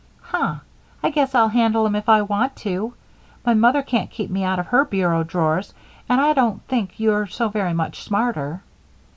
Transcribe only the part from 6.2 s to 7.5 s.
don't think you're so